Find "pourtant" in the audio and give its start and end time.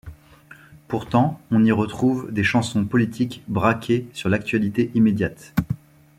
0.87-1.39